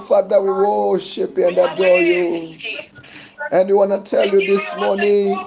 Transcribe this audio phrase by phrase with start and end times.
[0.00, 2.56] Father, we worship you and adore you.
[3.50, 5.38] And we want to tell you this morning,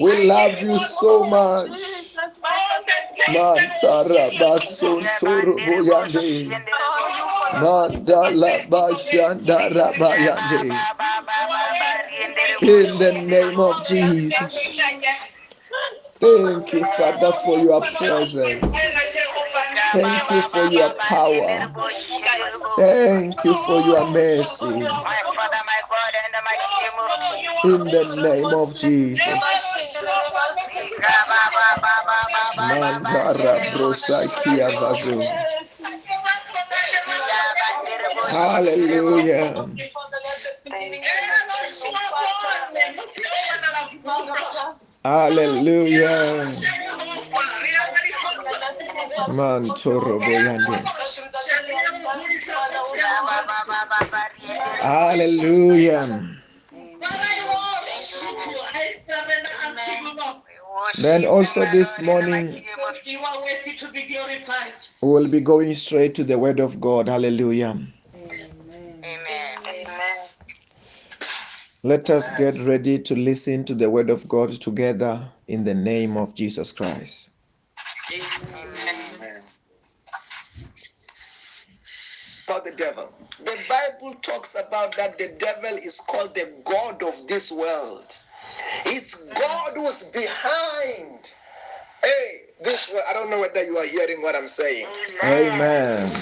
[0.00, 1.70] we love you so much.
[12.62, 14.80] In the name of Jesus.
[16.20, 18.83] Thank you, Father, for your presence.
[19.94, 21.72] Thank you for your power.
[22.76, 24.86] Thank you for your mercy.
[27.64, 29.44] In the name of Jesus.
[32.58, 34.70] Mandara brosakia.
[38.28, 39.68] Hallelujah.
[45.04, 46.46] Hallelujah.
[49.36, 50.84] Mantoro boyande.
[54.80, 56.30] Hallelujah.
[60.98, 62.64] Then also this morning,
[65.02, 67.08] we will be going straight to the Word of God.
[67.08, 67.78] Hallelujah.
[71.84, 76.16] Let us get ready to listen to the Word of God together in the name
[76.16, 77.28] of Jesus Christ.
[82.46, 83.12] about the devil.
[83.44, 88.06] The Bible talks about that the devil is called the God of this world.
[88.86, 91.32] It's God who's behind.
[92.02, 94.86] Hey, this I don't know whether you are hearing what I'm saying.
[95.22, 96.12] Amen.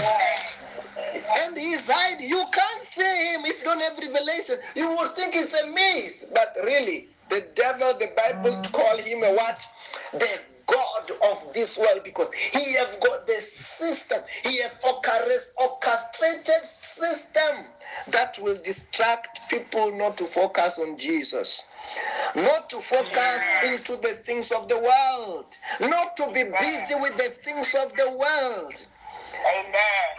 [1.38, 2.20] And he's hide.
[2.20, 4.56] You can't see him if you don't have revelation.
[4.74, 6.24] You would think it's a myth.
[6.32, 8.72] But really, the devil, the Bible mm.
[8.72, 9.64] call him a what?
[10.12, 14.22] The God of this world because he have got the system.
[14.42, 17.66] He have orchestrated system
[18.08, 21.64] that will distract people not to focus on Jesus
[22.34, 25.44] not to focus into the things of the world,
[25.80, 28.86] not to be busy with the things of the world.
[29.34, 29.72] Amen.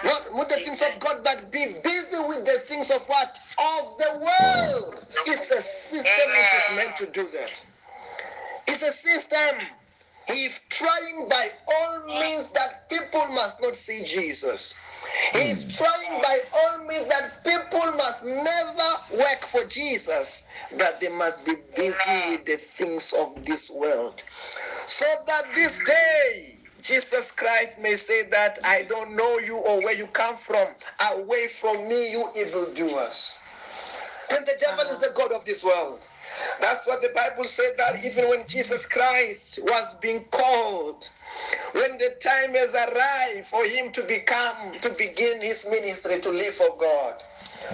[0.06, 3.40] Not with the things of God, but be busy with the things of what?
[3.58, 5.06] Of the world.
[5.26, 7.64] It's a system which is meant to do that.
[8.68, 9.68] It's a system.
[10.28, 14.74] He's trying by all means that people must not see Jesus.
[15.34, 15.84] He's hmm.
[15.84, 20.44] trying by all means that people must never work for Jesus,
[20.78, 21.98] that they must be busy
[22.30, 24.24] with the things of this world.
[24.88, 29.96] So that this day, Jesus Christ may say that I don't know you or where
[29.96, 30.68] you come from.
[31.14, 33.36] Away from me, you evildoers.
[34.30, 35.18] And the devil is the ah.
[35.18, 36.02] God of this world.
[36.60, 41.10] That's what the Bible said that even when Jesus Christ was being called,
[41.72, 46.56] when the time has arrived for him to become, to begin his ministry, to live
[46.56, 47.16] for God,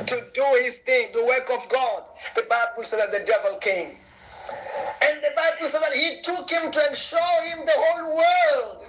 [0.06, 2.04] to do his thing, the work of God,
[2.36, 3.96] the Bible said that the devil came.
[5.02, 8.86] And the Bible said that he took him to and show him the whole world.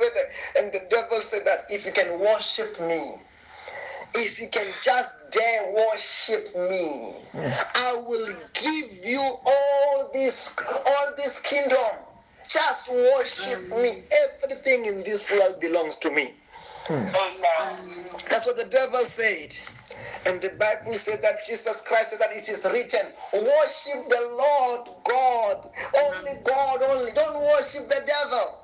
[0.59, 3.17] And the devil said that if you can worship me,
[4.15, 10.53] if you can just dare worship me, I will give you all this,
[10.87, 11.79] all this kingdom.
[12.49, 14.05] Just worship me.
[14.45, 16.35] Everything in this world belongs to me.
[16.87, 16.95] Hmm.
[16.95, 18.07] Amen.
[18.29, 19.55] That's what the devil said.
[20.27, 24.89] And the Bible said that Jesus Christ said that it is written, worship the Lord
[25.05, 25.57] God,
[25.97, 27.13] only God only.
[27.13, 28.61] Don't worship the devil.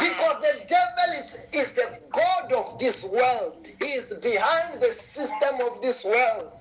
[0.00, 3.66] Because the devil is, is the God of this world.
[3.78, 6.52] He is behind the system of this world,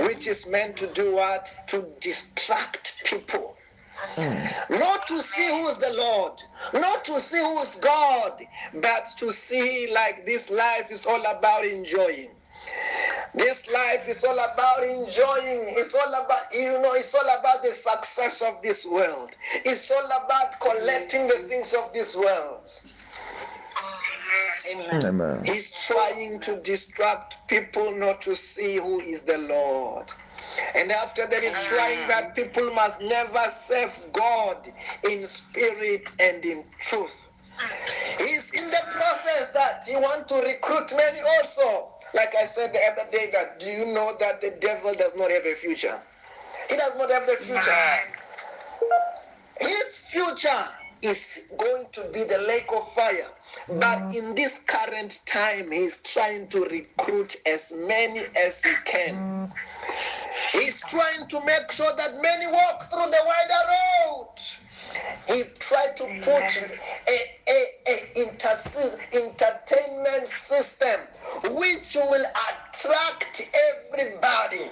[0.00, 1.50] which is meant to do what?
[1.68, 3.56] To distract people.
[4.70, 6.32] Not to see who is the Lord,
[6.74, 8.32] not to see who is God,
[8.74, 12.30] but to see like this life is all about enjoying.
[13.34, 15.74] This life is all about enjoying.
[15.76, 19.30] It's all about, you know, it's all about the success of this world.
[19.64, 22.68] It's all about collecting the things of this world.
[24.70, 25.04] Amen.
[25.04, 25.44] Amen.
[25.44, 30.06] He's trying to distract people not to see who is the Lord.
[30.74, 34.72] And after that, he's trying that people must never serve God
[35.08, 37.26] in spirit and in truth.
[38.18, 41.92] He's in the process that he wants to recruit many also.
[42.14, 45.30] Like I said the other day, that do you know that the devil does not
[45.30, 46.00] have a future?
[46.68, 48.00] He does not have the future.
[49.60, 50.66] His future
[51.02, 53.28] is going to be the lake of fire.
[53.68, 59.16] But in this current time, he's trying to recruit as many as he can.
[60.52, 64.36] He's trying to make sure that many walk through the wider road.
[65.28, 66.42] He tried to put
[67.08, 71.00] a, a, a interse- entertainment system
[71.54, 73.42] which will attract
[73.92, 74.70] everybody.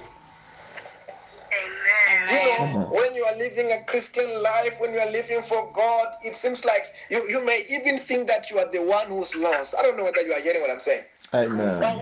[2.09, 2.29] Amen.
[2.31, 6.09] You know, when you are living a Christian life, when you are living for God,
[6.25, 9.75] it seems like you, you may even think that you are the one who's lost.
[9.79, 11.05] I don't know whether you are hearing what I'm saying.
[11.35, 12.01] Amen.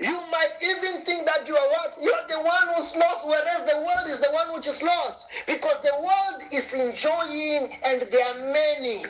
[0.00, 1.96] You might even think that you are what?
[2.00, 5.28] You are the one who's lost, whereas the world is the one which is lost.
[5.46, 9.04] Because the world is enjoying and there are many.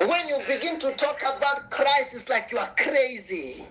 [0.00, 3.64] When you begin to talk about Christ, it's like you are crazy.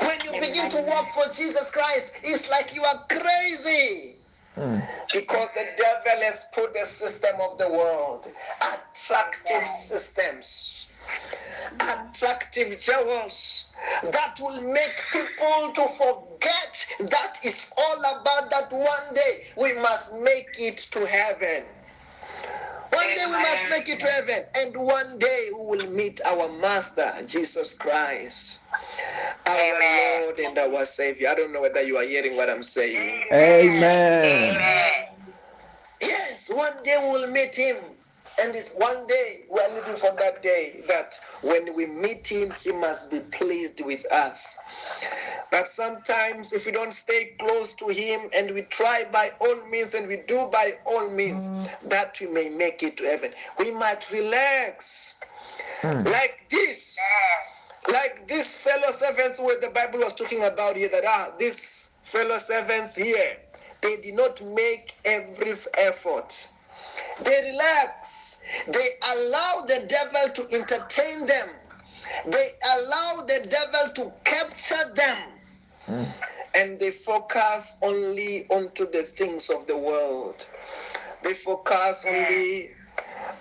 [0.00, 4.16] When you begin to work for Jesus Christ, it's like you are crazy.
[4.56, 4.82] Mm.
[5.12, 8.30] Because the devil has put the system of the world,
[8.60, 10.88] attractive systems,
[11.80, 13.70] attractive jewels
[14.10, 20.12] that will make people to forget that it's all about that one day we must
[20.22, 21.64] make it to heaven.
[22.90, 26.48] One day we must make it to heaven, and one day we will meet our
[26.60, 28.60] Master, Jesus Christ,
[29.46, 30.22] our Amen.
[30.24, 31.30] Lord and our Savior.
[31.30, 33.24] I don't know whether you are hearing what I'm saying.
[33.32, 34.54] Amen.
[34.56, 35.34] Amen.
[36.00, 37.76] Yes, one day we'll meet him.
[38.40, 42.72] And it's one day we're living for that day that when we meet him, he
[42.72, 44.56] must be pleased with us.
[45.50, 49.94] But sometimes, if we don't stay close to him and we try by all means
[49.94, 51.44] and we do by all means
[51.84, 55.14] that we may make it to heaven, we might relax
[55.82, 56.04] Mm.
[56.06, 56.96] like this.
[57.88, 62.38] Like this fellow servants where the Bible was talking about here that ah, these fellow
[62.38, 63.36] servants here,
[63.80, 66.48] they did not make every effort.
[67.24, 68.11] They relax.
[68.68, 71.48] They allow the devil to entertain them.
[72.26, 75.18] They allow the devil to capture them.
[75.88, 76.06] Mm.
[76.54, 80.46] And they focus only onto the things of the world.
[81.22, 82.70] They focus only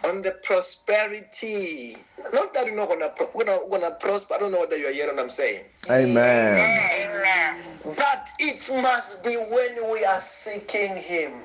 [0.06, 1.98] on the prosperity.
[2.34, 4.36] Not that you're not gonna, pro- gonna, gonna prosper.
[4.36, 5.66] I don't know whether you're hearing what I'm saying.
[5.90, 6.78] Amen.
[6.94, 7.58] Amen.
[7.84, 11.42] But it must be when we are seeking Him.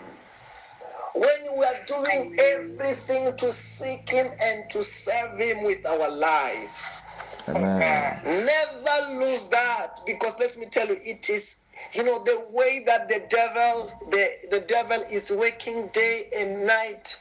[1.16, 7.02] When we are doing everything to seek Him and to serve Him with our life.
[7.49, 8.20] Amen.
[8.25, 11.56] Never lose that because let me tell you, it is
[11.94, 17.18] you know the way that the devil the, the devil is working day and night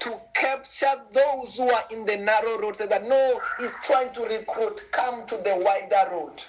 [0.00, 4.80] to capture those who are in the narrow road that no he's trying to recruit
[4.92, 6.42] come to the wider road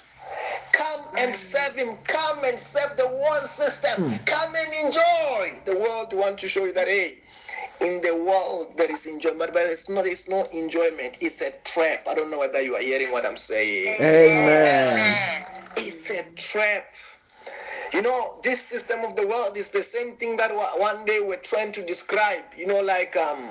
[0.72, 1.98] come and serve him.
[2.04, 4.18] Come and serve the world system.
[4.26, 5.60] Come and enjoy.
[5.64, 7.18] The world want to show you that hey
[7.80, 11.18] in the world there is enjoyment but it's not it's no enjoyment.
[11.20, 12.06] It's a trap.
[12.08, 13.96] I don't know whether you are hearing what i'm saying.
[14.00, 15.44] Amen.
[15.76, 16.86] it's a trap.
[17.92, 21.36] You know, this system of the world is the same thing that one day we're
[21.36, 22.42] trying to describe.
[22.56, 23.50] You know, like um,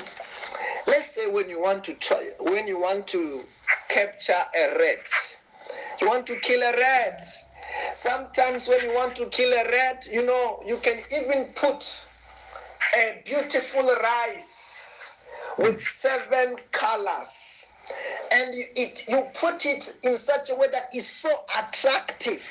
[0.88, 3.43] let's say when you want to try, when you want to
[3.89, 5.05] capture a rat,
[6.01, 7.25] you want to kill a rat.
[7.96, 12.08] Sometimes when you want to kill a rat, you know, you can even put
[12.98, 15.17] a beautiful rice
[15.58, 17.65] with seven colors
[18.31, 22.43] and you, it, you put it in such a way that is so attractive.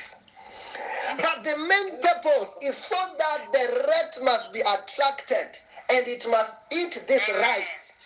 [1.16, 5.59] But the main purpose is so that the rat must be attracted
[5.90, 7.97] and it must eat this rice.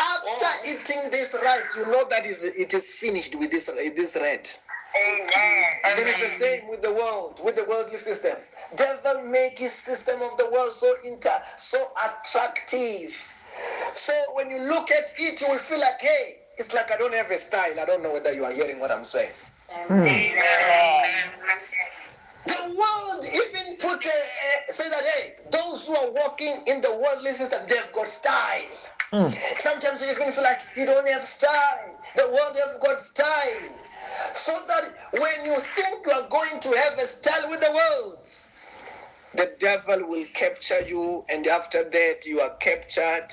[0.00, 4.58] After eating this rice, you know that is it is finished with this this rat.
[4.96, 5.64] Amen.
[5.84, 8.36] Then it's the same with the world, with the worldly system.
[8.76, 13.14] Devil make his system of the world so inter, so attractive.
[13.94, 17.14] So when you look at it, you will feel like, hey, it's like I don't
[17.14, 17.78] have a style.
[17.80, 19.30] I don't know whether you are hearing what I'm saying.
[19.90, 20.32] Amen.
[22.46, 26.90] The world even put a, a- say that hey, those who are walking in the
[26.96, 28.62] worldly system, they've got style.
[29.12, 29.36] Mm.
[29.60, 32.00] Sometimes you even feel like you don't have style.
[32.16, 33.70] The world have got style.
[34.34, 38.18] So that when you think you are going to have a style with the world,
[39.34, 43.28] the devil will capture you, and after that, you are captured.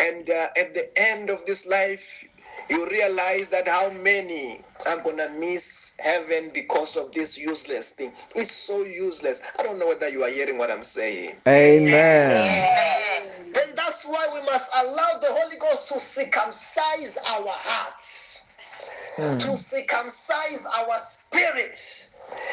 [0.00, 2.24] And uh, at the end of this life,
[2.68, 8.12] you realize that how many are gonna miss heaven because of this useless thing.
[8.34, 9.40] It's so useless.
[9.58, 11.36] I don't know whether you are hearing what I'm saying.
[11.48, 13.26] Amen.
[13.52, 18.25] Then that's why we must allow the Holy Ghost to circumcise our hearts,
[19.18, 19.40] Mm.
[19.40, 21.78] to circumcise our spirit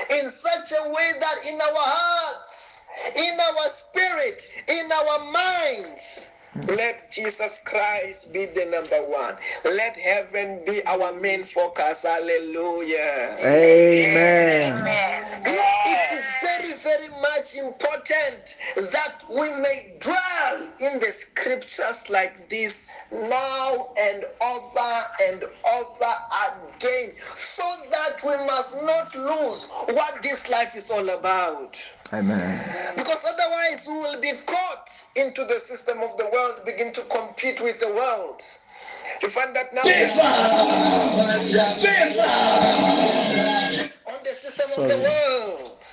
[0.10, 2.84] in such a way that in our hearts,
[3.15, 9.36] in our spirit, in our minds, let Jesus Christ be the number one.
[9.65, 12.03] Let heaven be our main focus.
[12.03, 13.38] Hallelujah.
[13.39, 14.77] Amen.
[15.46, 22.10] You know, it is very, very much important that we may dwell in the scriptures
[22.10, 26.13] like this now and over and over
[26.75, 31.77] again so that we must not lose what this life is all about.
[32.12, 32.60] Amen.
[32.96, 37.62] Because otherwise, we will be caught into the system of the world, begin to compete
[37.62, 38.41] with the world.
[39.22, 39.82] You find that now
[44.08, 45.03] on the system of the Sorry.
[45.03, 45.86] world.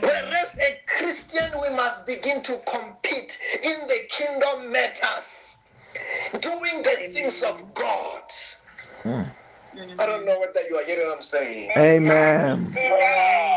[0.00, 5.31] Whereas a Christian, we must begin to compete in the kingdom matters,
[6.42, 8.22] doing the things of God.
[9.04, 9.34] Mm.
[9.98, 11.70] I don't know whether you are hearing what I'm saying.
[11.76, 12.72] Amen.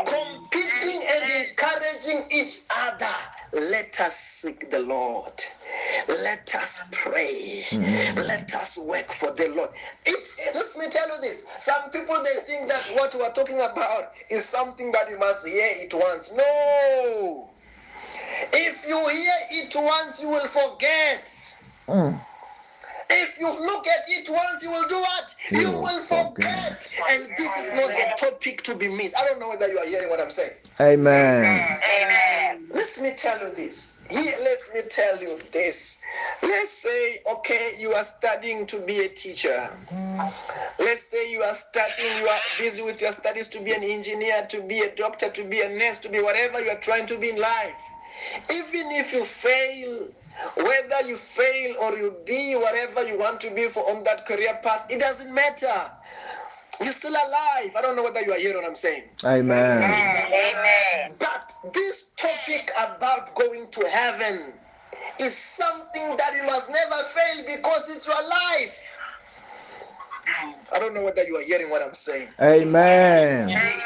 [0.06, 3.14] Competing and encouraging each other.
[3.52, 5.32] Let us seek the Lord.
[6.08, 7.64] Let us pray.
[7.70, 8.16] Mm.
[8.26, 9.70] Let us work for the Lord.
[10.06, 11.44] It, let me tell you this.
[11.58, 15.46] Some people they think that what we are talking about is something that you must
[15.46, 16.30] hear it once.
[16.32, 17.50] No.
[18.52, 21.28] If you hear it once, you will forget.
[21.88, 22.20] Mm.
[23.10, 25.34] If you look at it once, you will do what?
[25.50, 26.82] You You will will forget.
[26.82, 27.10] forget.
[27.10, 29.14] And this is not the topic to be missed.
[29.16, 30.52] I don't know whether you are hearing what I'm saying.
[30.80, 31.78] Amen.
[32.00, 32.66] Amen.
[32.72, 33.92] Let me tell you this.
[34.10, 35.96] Here, let me tell you this.
[36.42, 39.70] Let's say, okay, you are studying to be a teacher.
[40.78, 44.46] Let's say you are studying, you are busy with your studies to be an engineer,
[44.50, 47.18] to be a doctor, to be a nurse, to be whatever you are trying to
[47.18, 47.90] be in life.
[48.50, 50.08] Even if you fail,
[50.56, 54.58] whether you fail or you be whatever you want to be for on that career
[54.62, 55.90] path, it doesn't matter.
[56.82, 57.72] You're still alive.
[57.76, 59.04] I don't know whether you are hearing what I'm saying.
[59.24, 59.82] Amen.
[59.82, 61.14] Amen.
[61.18, 64.54] But this topic about going to heaven
[65.18, 68.78] is something that you must never fail because it's your life.
[70.72, 72.28] I don't know whether you are hearing what I'm saying.
[72.40, 73.48] Amen.
[73.50, 73.85] Amen.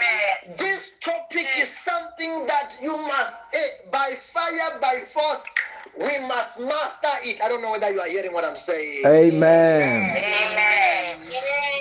[1.03, 5.45] This topic is something that you must, eh, by fire, by force,
[5.99, 7.41] we must master it.
[7.43, 9.07] I don't know whether you are hearing what I'm saying.
[9.07, 10.11] Amen.
[10.11, 11.19] Amen.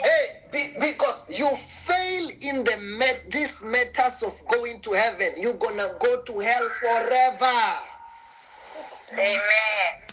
[0.03, 5.53] Hey, be, because you fail in the met, these matters of going to heaven, you're
[5.53, 7.79] gonna go to hell forever.
[9.13, 9.39] Amen.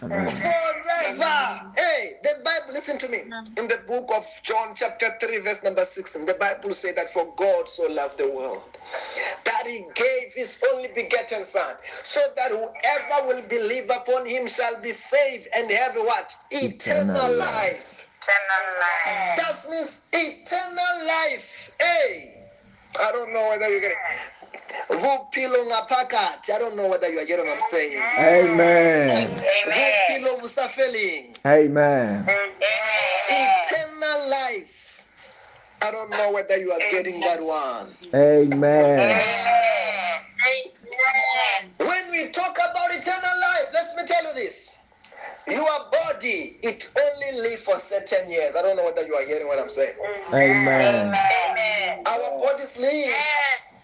[0.03, 0.31] Amen.
[0.31, 1.73] Forever.
[1.77, 3.23] Hey, the Bible, listen to me.
[3.57, 7.35] In the book of John, chapter 3, verse number 16, the Bible says that for
[7.37, 8.63] God so loved the world
[9.45, 14.81] that he gave his only begotten Son, so that whoever will believe upon him shall
[14.81, 16.35] be saved and have what?
[16.51, 17.49] Eternal, Eternal life.
[17.49, 18.09] life.
[18.23, 19.37] Eternal life.
[19.37, 21.71] That means eternal life.
[21.81, 22.49] Hey,
[23.01, 23.99] I don't know whether you get it.
[24.89, 26.53] Vupilo ngaphakathi.
[26.53, 28.01] I don't know whether you are hearing what I'm saying.
[28.19, 29.31] Amen.
[29.31, 29.45] Amen.
[29.67, 31.37] Vupilo busafeli.
[31.47, 32.25] Amen.
[32.29, 32.57] Amen.
[33.29, 35.03] Eternal life.
[35.83, 37.97] I don't know whether you are getting that one.
[38.15, 39.01] Amen.
[39.03, 40.23] Amen.
[41.79, 44.71] When we talk about eternal life, let me tell you this.
[45.49, 48.57] Your body, it only lives for certain years.
[48.57, 49.95] I don't know whether you are hearing what I'm saying.
[50.33, 51.15] Amen.
[51.15, 52.03] Amen.
[52.07, 53.15] Our bodies live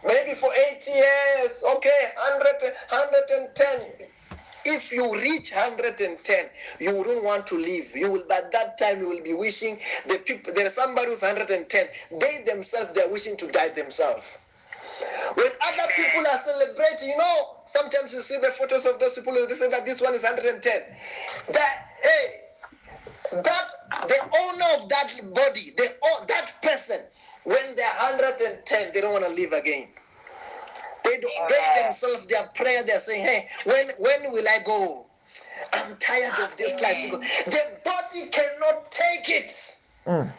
[0.04, 4.08] maybe for 80 years, okay, 100, 110.
[4.64, 6.46] If you reach 110,
[6.78, 7.94] you wouldn't want to live.
[7.96, 10.54] You will, by that time, you will be wishing the people.
[10.54, 11.88] There's somebody who's 110.
[12.20, 14.24] They themselves, they're wishing to die themselves.
[15.34, 19.32] When other people are celebrating, you know, sometimes you see the photos of those people.
[19.32, 20.62] They say that this one is 110.
[21.52, 22.42] That hey,
[23.42, 23.68] that
[24.08, 25.88] the owner of that body, the
[26.28, 27.00] that person,
[27.44, 29.88] when they're 110, they don't want to live again.
[31.04, 35.06] They do, they themselves, their prayer, they're saying, hey, when when will I go?
[35.72, 36.98] I'm tired of this life.
[37.02, 39.76] Because the body cannot take it.
[40.06, 40.30] Mm.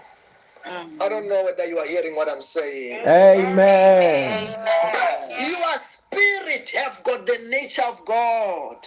[0.65, 3.05] I don't know whether you are hearing what I'm saying.
[3.05, 4.55] Amen.
[4.93, 8.77] But your spirit have got the nature of God,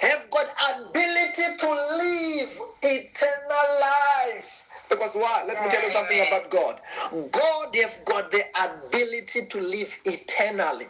[0.00, 4.63] have got ability to live eternal life.
[4.90, 5.44] Because why?
[5.46, 6.80] Let me tell you something about God.
[7.32, 10.88] God have got the ability to live eternally.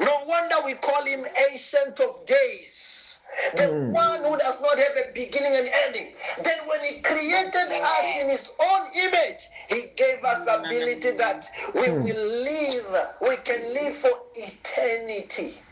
[0.00, 3.18] No wonder we call him ancient of days.
[3.56, 3.92] The Mm.
[3.92, 6.14] one who does not have a beginning and ending.
[6.44, 11.88] Then when he created us in his own image, he gave us ability that we
[11.88, 12.04] Mm.
[12.04, 15.64] will live, we can live for eternity.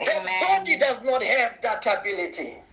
[0.00, 2.64] The body does not have that ability.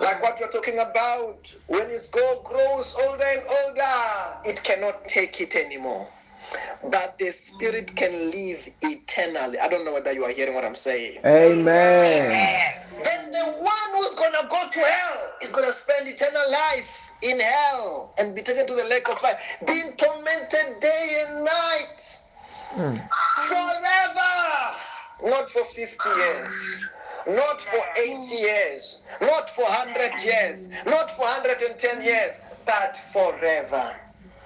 [0.00, 5.40] Like what you're talking about, when it go, grows older and older, it cannot take
[5.40, 6.10] it anymore.
[6.90, 9.58] But the spirit can live eternally.
[9.58, 11.20] I don't know whether you are hearing what I'm saying.
[11.26, 12.60] Amen.
[13.04, 18.14] Then the one who's gonna go to hell is gonna spend eternal life in hell
[18.18, 22.20] and be taken to the lake of fire, being tormented day and night
[22.76, 23.10] Mm.
[23.36, 24.76] forever.
[25.22, 26.80] Not for 50 years,
[27.36, 33.94] not for 80 years, not for 100 years, not for 110 years, but forever.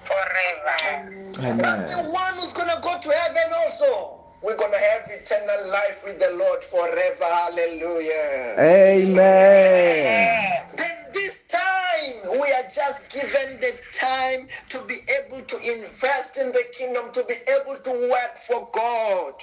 [0.05, 1.11] Forever.
[1.57, 6.19] But the one who's gonna go to heaven also, we're gonna have eternal life with
[6.19, 7.23] the Lord forever.
[7.23, 8.55] Hallelujah.
[8.59, 10.61] Amen.
[10.75, 16.51] Then this time we are just given the time to be able to invest in
[16.51, 19.33] the kingdom, to be able to work for God.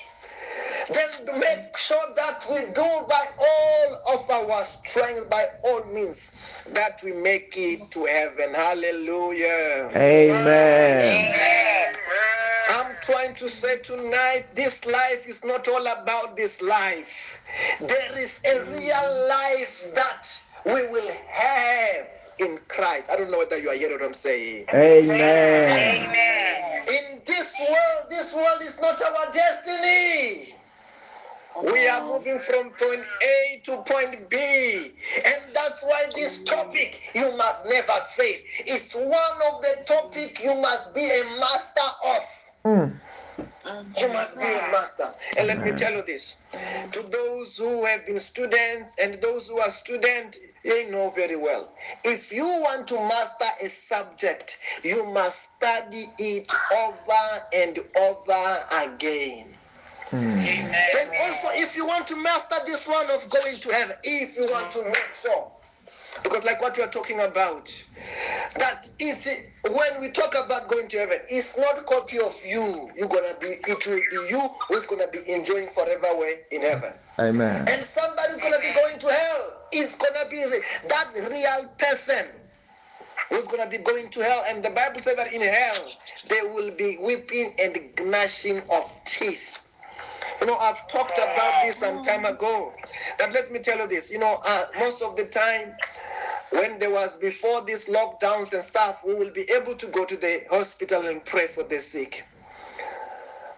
[0.93, 6.31] Then make sure that we do by all of our strength, by all means,
[6.71, 8.55] that we make it to heaven.
[8.55, 9.91] Hallelujah.
[9.95, 11.35] Amen.
[12.71, 17.39] I'm trying to say tonight this life is not all about this life.
[17.81, 20.27] There is a real life that
[20.65, 23.11] we will have in Christ.
[23.11, 24.67] I don't know whether you are hearing what I'm saying.
[24.75, 26.09] Amen.
[26.09, 26.52] Amen.
[27.33, 30.55] In this world, this world is not our destiny.
[31.63, 34.93] We are moving from point A to point B.
[35.25, 38.37] And that's why this topic you must never fail.
[38.67, 42.23] It's one of the topic you must be a master of.
[42.67, 43.01] Mm.
[43.99, 45.15] You must be a master.
[45.37, 46.39] And let me tell you this.
[46.93, 51.73] To those who have been students and those who are students, they know very well.
[52.05, 59.55] If you want to master a subject, you must study it over and over again.
[60.11, 60.73] Mm.
[60.93, 64.47] Then also, if you want to master this one of going to heaven, if you
[64.51, 65.53] want to make sure
[66.23, 67.71] Because, like what we are talking about,
[68.59, 69.29] that is
[69.69, 72.91] when we talk about going to heaven, it's not a copy of you.
[72.97, 73.57] You're gonna be.
[73.67, 76.93] It will be you who's gonna be enjoying forever way in heaven.
[77.19, 77.69] Amen.
[77.69, 79.63] And somebody's gonna be going to hell.
[79.73, 80.45] It's gonna be
[80.89, 82.27] that real person
[83.29, 84.45] who's gonna be going to hell.
[84.47, 85.87] And the Bible says that in hell
[86.29, 89.59] there will be weeping and gnashing of teeth.
[90.41, 92.75] You know, I've talked about this some time ago.
[93.19, 94.11] But let me tell you this.
[94.11, 95.75] You know, uh, most of the time,
[96.53, 100.17] when there was before these lockdowns and stuff, we will be able to go to
[100.17, 102.25] the hospital and pray for the sick.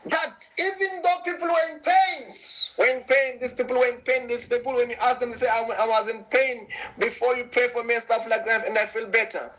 [0.06, 2.32] But even though people were in pain,
[2.78, 5.38] were in pain, these people were in pain, these people, when you ask them, they
[5.38, 8.66] say, I, I was in pain before you pray for me and stuff like that,
[8.66, 9.50] and I feel better.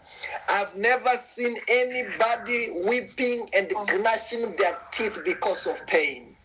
[0.49, 3.71] I've never seen anybody weeping and
[4.03, 6.35] gnashing their teeth because of pain.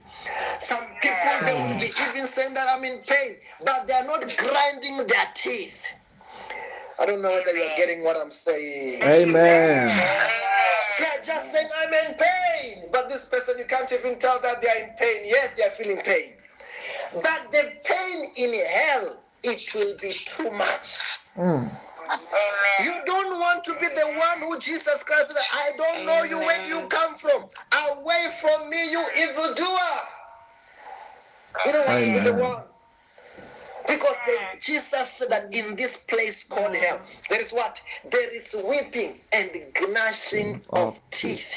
[0.60, 4.34] Some people they will be even saying that I'm in pain, but they are not
[4.38, 5.76] grinding their teeth.
[7.00, 9.02] I don't know whether you're getting what I'm saying.
[9.02, 9.88] Amen.
[10.98, 14.68] They're just saying I'm in pain, but this person you can't even tell that they
[14.68, 15.22] are in pain.
[15.24, 16.34] Yes, they are feeling pain,
[17.14, 21.18] but the pain in hell it will be too much.
[21.36, 21.70] Mm.
[22.84, 26.38] You don't want to be the one who Jesus Christ said, I don't know you
[26.38, 27.44] where you come from.
[27.72, 29.96] Away from me, you evildoer.
[31.66, 32.64] You don't want to be the one.
[33.86, 37.80] Because the, Jesus said that in this place called hell, there is what?
[38.10, 39.50] There is weeping and
[39.88, 41.50] gnashing of teeth.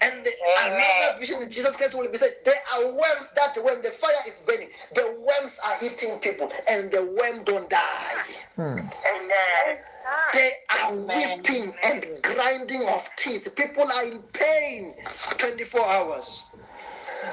[0.00, 3.82] And the, another vision in Jesus Christ will be said, there are worms that when
[3.82, 8.14] the fire is burning, the worms are eating people and the worm don't die.
[8.58, 8.92] Mm.
[9.16, 9.78] Amen.
[10.32, 13.54] They are weeping and grinding of teeth.
[13.54, 14.94] People are in pain
[15.38, 16.54] 24 hours.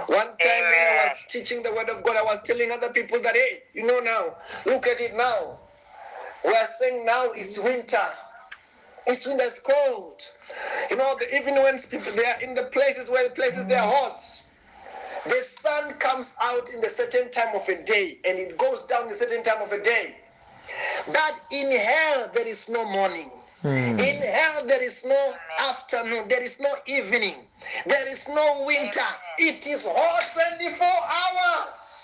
[0.07, 3.19] One time when I was teaching the word of God, I was telling other people
[3.21, 5.59] that, hey, you know now, look at it now.
[6.45, 8.01] We are saying now it's winter.
[9.07, 10.21] It's winter, it's cold.
[10.89, 13.75] You know, the, even when people they are in the places where the places they
[13.75, 14.19] are hot,
[15.25, 19.07] the sun comes out in the certain time of a day and it goes down
[19.07, 20.15] in a certain time of a day.
[21.07, 23.31] But in hell there is no morning.
[23.65, 23.97] Mm.
[23.97, 27.33] In hell there is no afternoon, there is no evening,
[27.87, 29.01] there is no winter.
[29.39, 30.23] It is hot
[30.57, 31.94] 24 hours.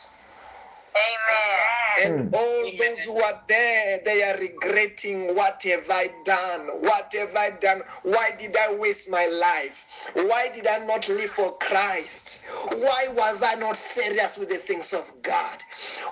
[0.95, 1.71] Amen.
[1.99, 6.61] And all those who are there, they are regretting what have I done?
[6.81, 7.83] What have I done?
[8.03, 9.85] Why did I waste my life?
[10.13, 12.39] Why did I not live for Christ?
[12.69, 15.57] Why was I not serious with the things of God?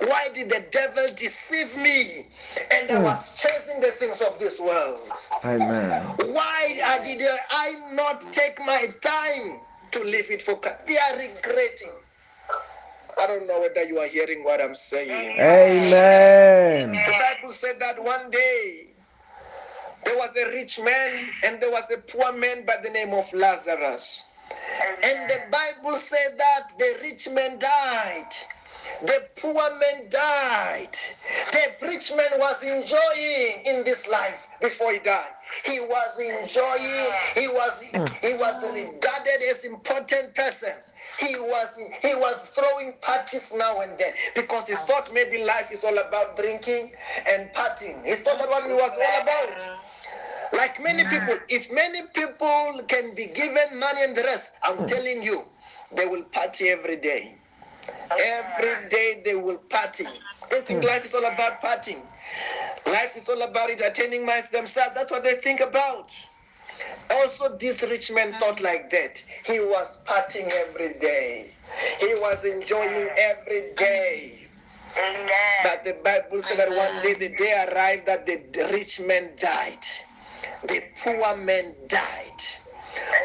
[0.02, 2.28] Why did the devil deceive me?
[2.72, 5.12] And I was chasing the things of this world.
[5.44, 6.04] Amen.
[6.34, 9.62] Why uh, did I not take my time
[9.92, 10.88] to live it for Christ?
[10.88, 11.92] They are regretting.
[13.18, 15.40] I don't know whether you are hearing what I'm saying.
[15.40, 16.92] Amen.
[16.92, 18.88] The Bible said that one day
[20.06, 23.32] there was a rich man and there was a poor man by the name of
[23.34, 24.26] Lazarus.
[25.04, 28.30] And the Bible said that the rich man died.
[29.02, 30.96] The poor man died.
[31.52, 35.32] The rich man was enjoying in this life before he died.
[35.64, 37.12] He was enjoying.
[37.34, 38.76] He was he was hmm.
[38.76, 40.74] regarded as important person.
[41.18, 45.84] He was he was throwing parties now and then because he thought maybe life is
[45.84, 46.92] all about drinking
[47.28, 48.06] and partying.
[48.06, 49.80] He thought that what it was all about.
[50.52, 51.10] Like many hmm.
[51.10, 54.86] people, if many people can be given money and the rest, I'm hmm.
[54.88, 55.46] telling you,
[55.96, 57.39] they will party every day.
[58.18, 60.06] Every day they will party.
[60.50, 60.88] They think hmm.
[60.88, 62.02] life is all about partying.
[62.86, 64.96] Life is all about entertaining themselves.
[64.96, 66.12] That's what they think about.
[67.12, 68.40] Also, this rich man hmm.
[68.40, 69.24] thought like that.
[69.46, 71.52] He was partying every day.
[72.00, 73.16] He was enjoying hmm.
[73.18, 74.36] every day.
[75.64, 79.86] But the Bible said that one day the day arrived that the rich man died.
[80.64, 82.42] The poor man died.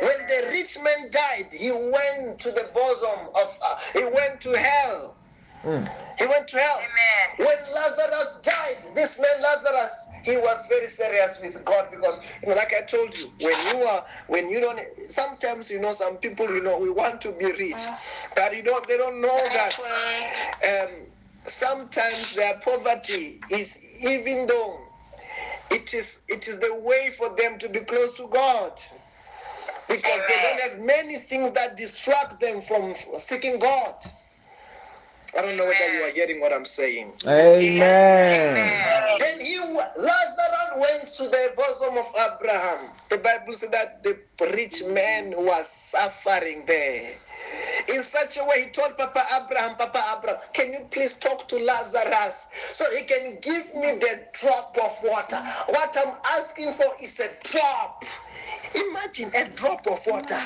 [0.01, 4.53] When the rich man died, he went to the bosom of, uh, he went to
[4.59, 5.17] hell.
[5.65, 5.89] Mm.
[6.19, 6.79] He went to hell.
[6.79, 7.47] Amen.
[7.49, 12.55] When Lazarus died, this man Lazarus, he was very serious with God because, you know,
[12.55, 16.51] like I told you, when you are, when you don't, sometimes you know, some people,
[16.51, 17.77] you know, we want to be rich,
[18.37, 19.79] but you don't, they don't know that.
[20.67, 21.07] Um,
[21.47, 24.79] sometimes their poverty is even though
[25.71, 28.73] it is it is the way for them to be close to God
[29.89, 33.95] because they don't have many things that distract them from seeking God.
[35.37, 37.15] I don't know whether you are hearing what I'm saying.
[37.27, 39.19] Amen.
[39.19, 42.93] Then he Lazarus went to the bosom of Abraham.
[43.11, 44.21] The Bible said that the
[44.53, 47.17] rich man was suffering there.
[47.89, 51.59] In such a way he told Papa Abraham, Papa Abraham, can you please talk to
[51.59, 55.37] Lazarus so he can give me the drop of water?
[55.69, 58.05] What I'm asking for is a drop.
[58.75, 60.41] Imagine a drop of water.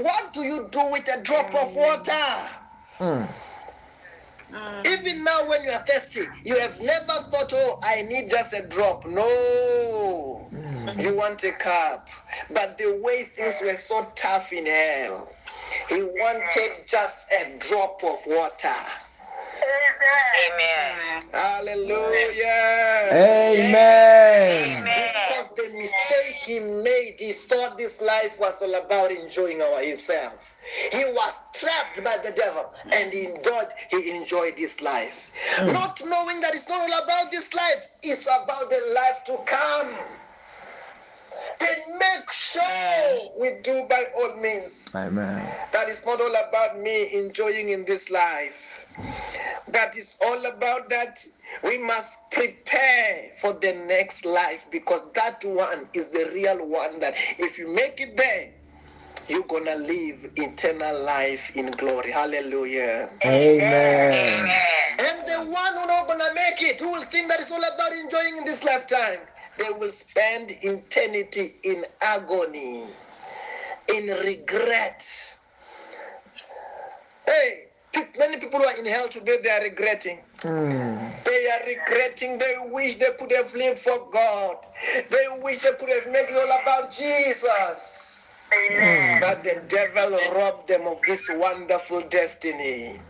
[0.00, 1.74] What do you do with a drop of mm.
[1.74, 2.48] water?
[3.00, 3.28] Mm.
[4.52, 4.86] mm.
[4.86, 8.62] Even now, when you are thirsty, you have never thought, oh, I need just a
[8.62, 9.06] drop.
[9.06, 10.48] No.
[10.52, 11.02] Mm.
[11.02, 12.08] You want a cup.
[12.50, 15.28] But the way things were so tough in hell,
[15.88, 18.74] he wanted just a drop of water.
[20.46, 21.22] Amen.
[21.32, 23.08] Hallelujah.
[23.12, 24.84] Amen.
[24.84, 30.54] Because the mistake he made, he thought this life was all about enjoying our himself.
[30.92, 35.30] He was trapped by the devil, and in God he enjoyed this life.
[35.56, 35.72] Hmm.
[35.72, 39.94] Not knowing that it's not all about this life, it's about the life to come.
[41.58, 45.44] Then make sure we do by all means Amen.
[45.72, 48.54] that it's not all about me enjoying in this life.
[49.68, 51.24] That is all about that
[51.62, 57.14] we must prepare for the next life because that one is the real one that
[57.38, 58.50] if you make it there,
[59.28, 62.10] you're gonna live eternal life in glory.
[62.10, 63.10] Hallelujah.
[63.24, 64.40] Amen.
[64.40, 64.98] Amen.
[64.98, 67.92] And the one who not gonna make it, who will think that it's all about
[67.92, 69.18] enjoying in this lifetime,
[69.58, 72.84] they will spend eternity in agony,
[73.88, 75.04] in regret.
[77.26, 77.66] Hey,
[78.18, 80.20] many people who are in hell today, they are regretting.
[80.40, 81.24] Mm.
[81.24, 82.38] They are regretting.
[82.38, 84.56] They wish they could have lived for God.
[85.10, 88.32] They wish they could have made it all about Jesus.
[88.54, 89.20] Amen.
[89.20, 93.00] But the devil robbed them of this wonderful destiny.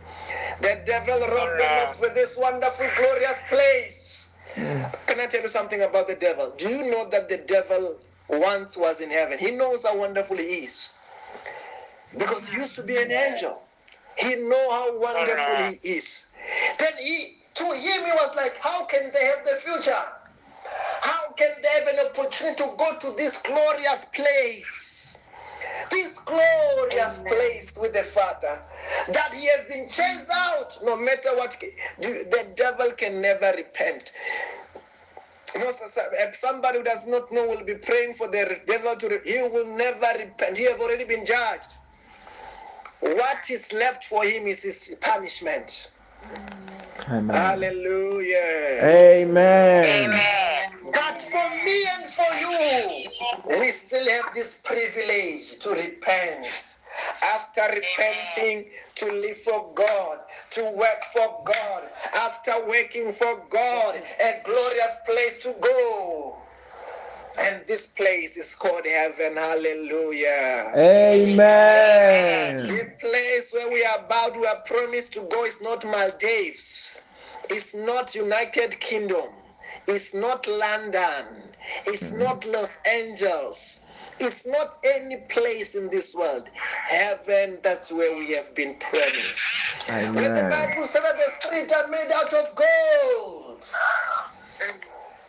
[0.60, 4.27] The devil robbed them of this wonderful, glorious place.
[4.54, 6.54] Can I tell you something about the devil?
[6.56, 9.38] Do you know that the devil once was in heaven?
[9.38, 10.90] He knows how wonderful he is.
[12.16, 13.62] Because he used to be an angel.
[14.16, 16.26] He know how wonderful he is.
[16.78, 20.04] Then he, to him, he was like, how can they have the future?
[21.00, 24.87] How can they have an opportunity to go to this glorious place?
[25.90, 28.60] This glorious place with the Father
[29.12, 31.56] that he has been chased out no matter what.
[32.00, 34.12] The devil can never repent.
[35.54, 38.60] You know, so- so- if somebody who does not know will be praying for the
[38.66, 40.56] devil to, re- he will never repent.
[40.58, 41.76] He has already been judged.
[43.00, 45.92] What is left for him is his punishment.
[47.08, 47.36] Amen.
[47.36, 48.80] Hallelujah.
[48.82, 49.84] Amen.
[50.10, 50.57] Amen.
[50.92, 56.76] But for me and for you, we still have this privilege to repent.
[57.22, 60.18] After repenting, to live for God,
[60.52, 61.84] to work for God.
[62.14, 66.34] After working for God, a glorious place to go.
[67.38, 69.36] And this place is called heaven.
[69.36, 70.72] Hallelujah.
[70.76, 72.66] Amen.
[72.66, 76.98] The place where we are about, we are promised to go is not Maldives.
[77.48, 79.28] It's not United Kingdom.
[79.88, 81.24] It's not London.
[81.86, 83.80] It's not Los Angeles.
[84.20, 86.48] It's not any place in this world.
[86.88, 89.40] Heaven, that's where we have been promised.
[89.88, 93.64] When the Bible said that the streets are made out of gold.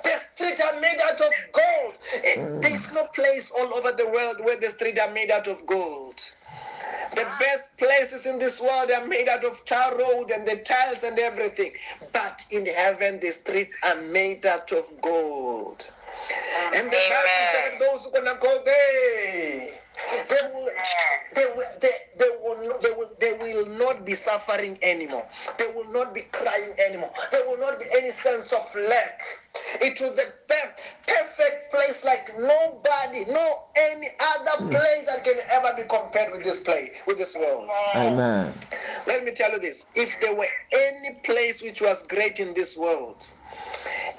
[0.03, 1.93] The streets are made out of gold.
[2.23, 5.65] Eh, There's no place all over the world where the streets are made out of
[5.65, 6.19] gold.
[7.15, 11.03] The best places in this world are made out of tar road and the tiles
[11.03, 11.73] and everything.
[12.13, 15.91] But in heaven, the streets are made out of gold.
[16.73, 19.69] And the Bible said that those who are gonna go there,
[20.29, 20.69] they will,
[21.35, 25.27] they will, they, they will, not, they will, they will not be suffering anymore.
[25.57, 27.11] They will not be crying anymore.
[27.31, 29.21] There will not be any sense of lack.
[29.81, 30.73] It was a per-
[31.07, 36.59] perfect place like nobody, no any other place that can ever be compared with this
[36.59, 37.69] place, with this world.
[37.95, 38.53] Amen.
[39.07, 42.77] Let me tell you this: if there were any place which was great in this
[42.77, 43.27] world,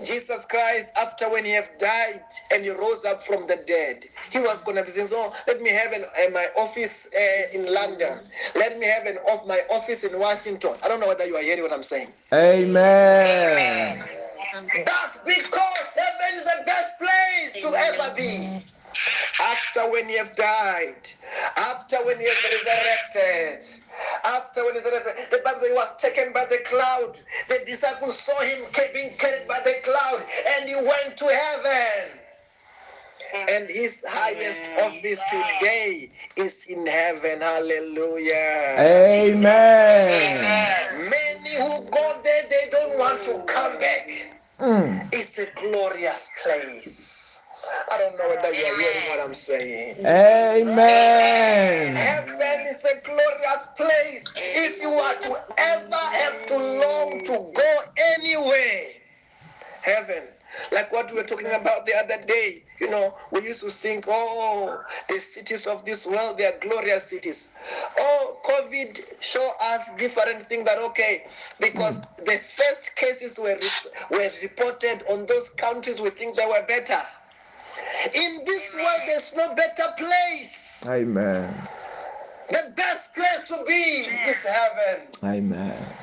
[0.04, 2.22] Jesus Christ, after when he have died
[2.52, 5.70] and he rose up from the dead, he was gonna be saying, "Oh, let me
[5.70, 8.18] have an, uh, my office uh, in London.
[8.54, 11.42] Let me have an off my office in Washington." I don't know whether you are
[11.42, 12.12] hearing what I'm saying.
[12.32, 13.98] Amen.
[14.84, 18.64] But because heaven is the best place to ever be.
[19.40, 21.10] After when he have died,
[21.56, 23.64] after when he has resurrected,
[24.24, 27.18] after when he has resurrected, the Bible says he was taken by the cloud.
[27.48, 30.22] The disciples saw him being carried by the cloud,
[30.56, 32.18] and he went to heaven.
[33.48, 37.40] And his highest office today is in heaven.
[37.40, 38.76] Hallelujah.
[38.78, 41.10] Amen.
[41.10, 44.08] Many who go there, they don't want to come back.
[44.60, 45.08] Mm.
[45.12, 47.19] It's a glorious place.
[47.92, 50.06] I don't know whether you are hearing what I'm saying.
[50.06, 51.94] Amen.
[51.94, 54.24] Heaven is a glorious place.
[54.36, 57.78] If you are to ever have to long to go
[58.16, 58.84] anywhere,
[59.82, 60.24] heaven.
[60.72, 64.06] Like what we were talking about the other day, you know, we used to think,
[64.08, 67.48] oh, the cities of this world, they are glorious cities.
[67.98, 71.24] Oh, COVID show us different things that okay,
[71.60, 76.64] because the first cases were re- were reported on those countries we think they were
[76.66, 77.00] better.
[78.14, 80.84] In this world, there's no better place.
[80.86, 81.68] Amen.
[82.50, 85.08] The best place to be is heaven.
[85.24, 85.96] Amen.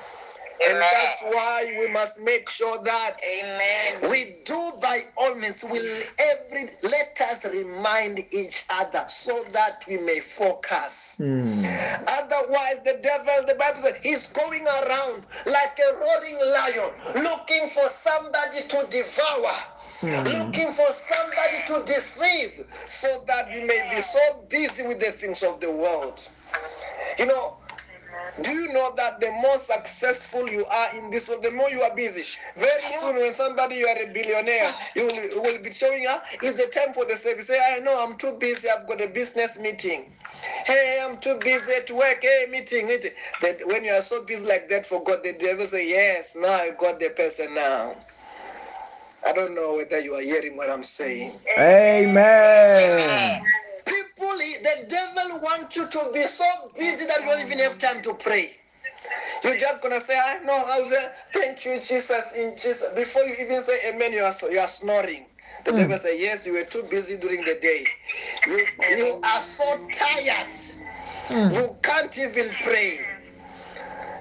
[0.65, 4.09] And that's why we must make sure that Amen.
[4.09, 9.97] we do by all means will every let us remind each other so that we
[9.97, 11.13] may focus.
[11.17, 11.63] Hmm.
[12.07, 17.87] Otherwise, the devil, the Bible said, he's going around like a roaring lion, looking for
[17.89, 19.53] somebody to devour,
[20.01, 20.09] Hmm.
[20.27, 25.43] looking for somebody to deceive, so that we may be so busy with the things
[25.43, 26.21] of the world.
[27.17, 27.57] You know,
[28.41, 31.81] do you know that the more successful you are in this world, the more you
[31.81, 32.23] are busy?
[32.55, 36.23] Very soon, when somebody you are a billionaire, you will, will be showing up.
[36.41, 37.47] It's the time for the service.
[37.47, 38.69] Say, I know I'm too busy.
[38.69, 40.13] I've got a business meeting.
[40.65, 42.19] Hey, I'm too busy at work.
[42.21, 43.11] Hey, meeting, meeting.
[43.41, 46.53] That when you are so busy like that for God, the devil say, Yes, now
[46.53, 47.95] I got the person now.
[49.25, 51.39] I don't know whether you are hearing what I'm saying.
[51.57, 53.41] Amen.
[53.85, 56.45] People, the devil wants you to be so
[56.77, 58.51] busy that you don't even have time to pray.
[59.43, 62.85] You're just gonna say, I know, I'll say, thank you, Jesus, in Jesus.
[62.95, 65.27] Before you even say amen, you are you are snoring.
[65.65, 65.77] The Mm.
[65.77, 67.85] devil say, Yes, you were too busy during the day.
[68.45, 70.55] You, you are so tired.
[71.27, 71.53] Hmm.
[71.55, 72.99] You can't even pray.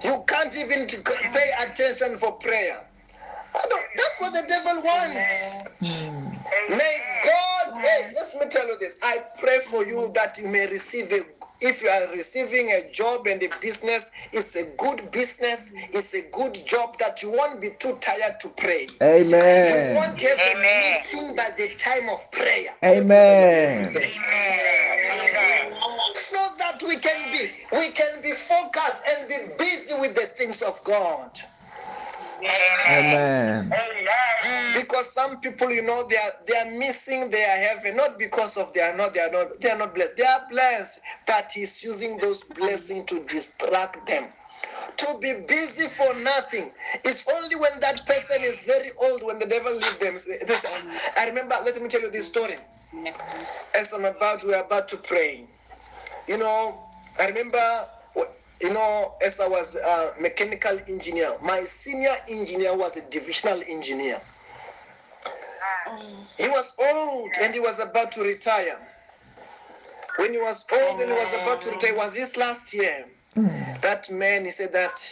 [0.02, 2.78] You can't even pay attention for prayer.
[3.56, 5.54] I don't, that's what the devil wants.
[6.70, 8.94] May God, hey, let me tell you this.
[9.02, 11.22] I pray for you that you may receive a,
[11.60, 16.22] if you are receiving a job and a business, it's a good business, it's a
[16.32, 18.88] good job that you won't be too tired to pray.
[19.00, 19.94] You Amen.
[19.96, 22.74] won't have a meeting by the time of prayer.
[22.84, 23.84] Amen.
[26.14, 30.62] So that we can be, we can be focused and be busy with the things
[30.62, 31.30] of God.
[32.42, 33.72] Amen.
[34.77, 38.72] Because some people, you know, they are they are missing their heaven, not because of
[38.75, 40.16] they are not they are not they are not blessed.
[40.16, 44.33] They are blessed, but he's using those blessings to distract them.
[44.99, 46.72] To be busy for nothing.
[47.05, 50.14] It's only when that person is very old when the devil leaves them.
[50.46, 50.64] This,
[51.18, 52.57] I remember, let me tell you this story.
[53.75, 55.49] As I'm about, we're about to pray.
[56.29, 56.88] You know,
[57.20, 57.87] I remember,
[58.60, 64.20] you know, as I was a mechanical engineer, my senior engineer was a divisional engineer.
[65.86, 66.26] Ah.
[66.38, 68.78] He was old and he was about to retire.
[70.18, 73.04] When he was old and he was about to retire, it was this last year.
[73.34, 73.48] Hmm.
[73.82, 75.02] That man, he said that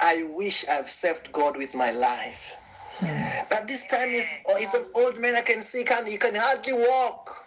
[0.00, 2.56] I wish I've served God with my life.
[2.98, 3.44] Hmm.
[3.50, 5.34] But this time he's, oh, he's an old man.
[5.34, 7.43] I can see can he can hardly walk.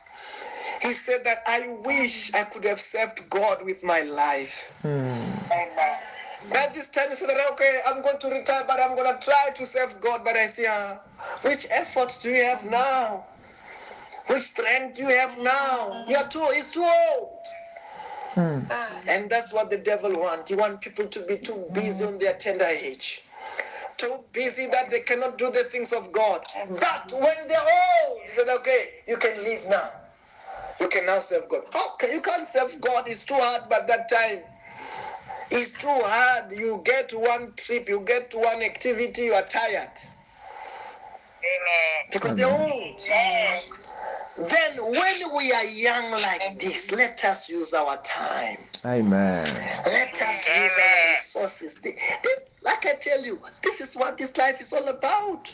[0.81, 4.73] He said that I wish I could have served God with my life.
[6.51, 9.25] But this time he said that okay, I'm going to retire, but I'm going to
[9.25, 10.23] try to serve God.
[10.23, 10.97] But I say, uh,
[11.41, 13.25] which efforts do you have now?
[14.27, 16.05] Which strength do you have now?
[16.07, 16.45] You're too.
[16.51, 17.39] It's too old.
[18.35, 18.59] Hmm.
[19.09, 20.49] And that's what the devil wants.
[20.49, 23.23] He wants people to be too busy on their tender age.
[23.97, 26.45] Too busy that they cannot do the things of God.
[26.69, 27.57] But when they're
[28.07, 29.91] old, he said, okay, you can leave now.
[30.79, 31.63] You can now serve God.
[31.93, 33.07] Okay, you can't serve God.
[33.09, 34.41] It's too hard by that time.
[35.51, 36.51] It's too hard.
[36.51, 39.91] You get one trip, you get one activity, you are tired.
[41.43, 42.11] Amen.
[42.11, 42.71] Because they're Amen.
[42.71, 43.01] old.
[44.49, 48.57] Then when we are young like this, let us use our time.
[48.85, 49.81] Amen.
[49.85, 51.75] Let us use our resources.
[51.81, 55.49] The- the- like I tell you, this is what this life is all about.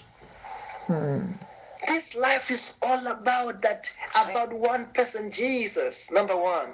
[0.87, 1.33] Hmm.
[1.87, 6.73] This life is all about that, about one person, Jesus, number one.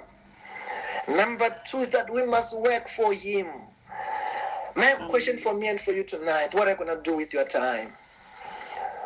[1.08, 3.46] Number two is that we must work for him.
[4.76, 7.32] My question for me and for you tonight, what are you going to do with
[7.32, 7.92] your time?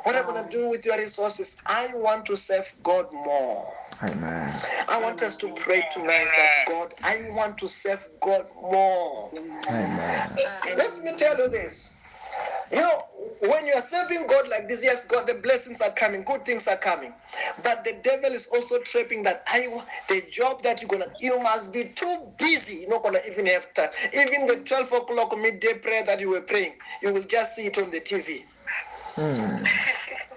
[0.03, 1.57] What are you going to do with your resources?
[1.67, 3.75] I want to serve God more.
[4.03, 4.61] Amen.
[4.89, 9.31] I want us to pray tonight that God, I want to serve God more.
[9.71, 10.37] Amen.
[10.77, 11.94] Let me tell you this.
[12.73, 13.05] You know,
[13.41, 16.67] when you are serving God like this, yes, God, the blessings are coming, good things
[16.67, 17.15] are coming.
[17.63, 19.69] But the devil is also trapping that I
[20.09, 23.73] the job that you're gonna you must be too busy, you're not gonna even have
[23.75, 23.91] time.
[24.13, 27.79] Even the 12 o'clock midday prayer that you were praying, you will just see it
[27.79, 28.45] on the TV.
[29.17, 29.65] Hmm.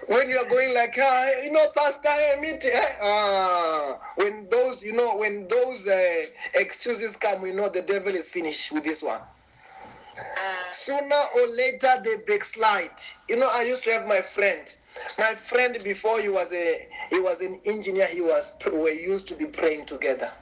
[0.06, 2.64] when you are going like, ah, you know, Pastor, I meet,
[3.02, 6.22] ah, when those, you know, when those uh,
[6.54, 9.20] excuses come, we know the devil is finished with this one.
[10.72, 13.00] Sooner or later, they backslide.
[13.28, 14.74] You know, I used to have my friend.
[15.18, 18.06] My friend before he was a he was an engineer.
[18.06, 20.32] He was we used to be praying together.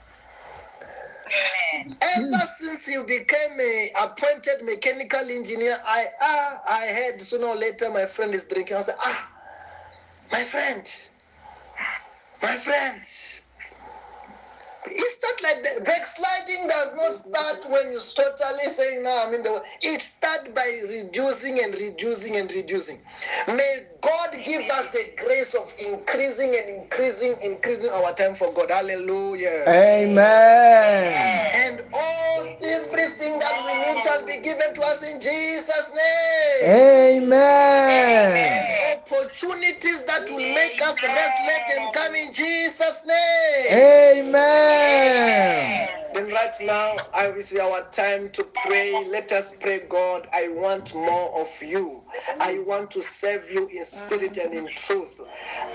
[2.01, 7.91] Ever since he became a appointed mechanical engineer, I ah I heard sooner or later
[7.91, 8.77] my friend is drinking.
[8.77, 9.31] I said, ah,
[10.33, 10.91] my friend,
[12.43, 13.03] my friend.
[14.87, 15.85] It's not like that.
[15.85, 20.81] Backsliding does not start when you totally saying, no, I'm in the It starts by
[20.89, 23.01] reducing and reducing and reducing.
[23.49, 28.71] May God give us the grace of increasing and increasing, increasing our time for God.
[28.71, 29.65] Hallelujah.
[29.69, 31.51] Amen.
[31.55, 37.23] And all everything that we need shall be given to us in Jesus' name.
[37.25, 38.86] Amen.
[39.13, 43.67] Opportunities that will make us rest, let them come in Jesus' name.
[44.35, 45.89] Amen.
[46.13, 49.05] Then right now, I will say our time to pray.
[49.05, 50.27] Let us pray, God.
[50.33, 52.03] I want more of you.
[52.41, 55.21] I want to serve you in spirit and in truth.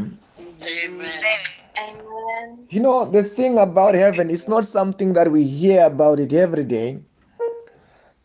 [0.63, 1.41] Amen.
[1.79, 2.10] Amen.
[2.71, 6.65] You know, the thing about heaven is not something that we hear about it every
[6.65, 7.01] day,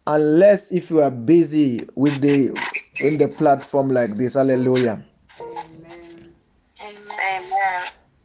[0.07, 2.51] unless if you are busy with the
[2.99, 4.33] in the platform like this.
[4.35, 5.03] Hallelujah.
[5.41, 6.33] Amen.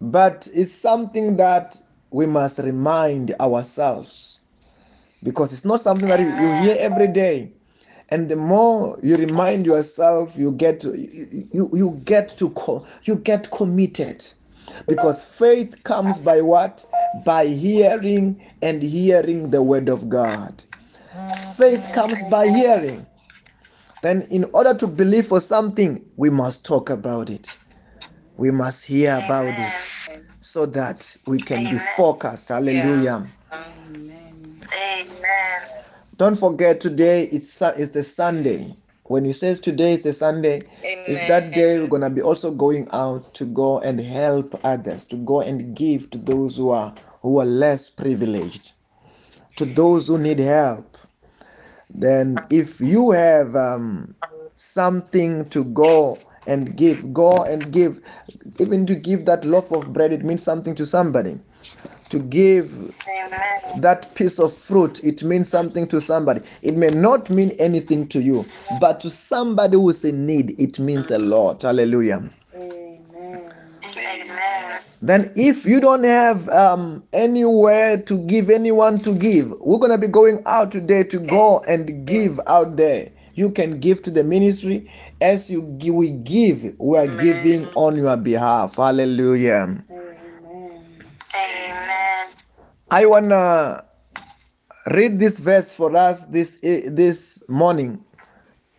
[0.00, 1.76] But it's something that
[2.10, 4.40] we must remind ourselves
[5.22, 7.52] because it's not something that you, you hear every day.
[8.10, 13.16] And the more you remind yourself, you get you, you, you get to co- you
[13.16, 14.24] get committed
[14.86, 16.84] because faith comes by what?
[17.24, 20.64] By hearing and hearing the word of God.
[21.56, 23.06] Faith comes by hearing.
[24.02, 27.54] Then, in order to believe for something, we must talk about it.
[28.36, 29.74] We must hear about it
[30.40, 32.48] so that we can be focused.
[32.48, 33.26] Hallelujah.
[33.52, 34.62] Amen.
[36.16, 38.74] Don't forget today it's it's a Sunday.
[39.10, 42.86] When he says today is a Sunday, it's that day we're gonna be also going
[42.92, 47.40] out to go and help others, to go and give to those who are who
[47.40, 48.70] are less privileged,
[49.56, 50.96] to those who need help.
[51.92, 54.14] Then if you have um,
[54.54, 57.98] something to go and give, go and give.
[58.60, 61.36] Even to give that loaf of bread, it means something to somebody.
[62.10, 63.80] To give Amen.
[63.80, 66.40] that piece of fruit, it means something to somebody.
[66.62, 68.44] It may not mean anything to you,
[68.80, 71.62] but to somebody who's in need, it means a lot.
[71.62, 72.28] Hallelujah.
[72.54, 73.52] Amen.
[75.02, 79.98] Then, if you don't have um, anywhere to give, anyone to give, we're going to
[79.98, 83.10] be going out today to go and give out there.
[83.34, 84.90] You can give to the ministry.
[85.22, 88.76] As you give, we give, we are giving on your behalf.
[88.76, 89.84] Hallelujah.
[91.32, 92.26] Amen.
[92.92, 93.84] I want to
[94.90, 98.04] read this verse for us this, eh, this morning,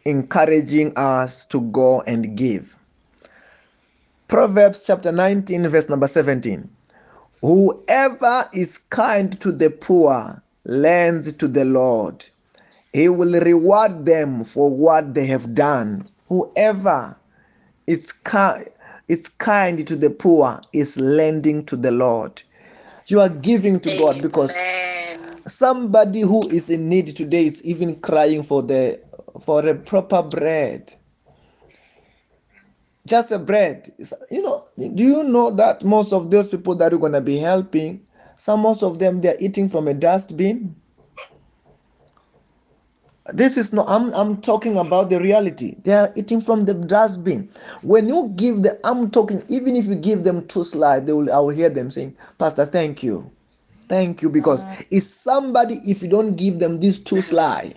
[0.04, 2.76] encouraging us to go and give.
[4.28, 6.70] Proverbs chapter 19, verse number 17.
[7.40, 12.26] Whoever is kind to the poor lends to the Lord.
[12.92, 16.06] He will reward them for what they have done.
[16.28, 17.16] Whoever
[17.88, 18.68] is kind,
[19.08, 22.44] is kind to the poor is lending to the Lord.
[23.12, 24.54] You are giving to God because
[25.46, 29.02] somebody who is in need today is even crying for the
[29.44, 30.94] for a proper bread.
[33.06, 33.92] Just a bread.
[34.30, 37.38] You know do you know that most of those people that you're going to be
[37.38, 38.00] helping
[38.38, 40.74] some most of them they're eating from a dustbin
[43.34, 45.76] this is not I'm I'm talking about the reality.
[45.84, 47.50] They are eating from the dustbin.
[47.82, 51.32] When you give the I'm talking, even if you give them two slides, they will
[51.32, 53.32] I will hear them saying, Pastor, thank you.
[53.88, 54.30] Thank you.
[54.30, 54.84] Because uh-huh.
[54.92, 57.76] it's somebody, if you don't give them these two slides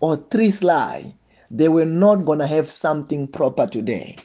[0.00, 1.12] or three slides,
[1.50, 4.16] they were not gonna have something proper today.